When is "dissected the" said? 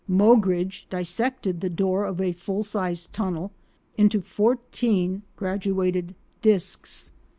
0.89-1.69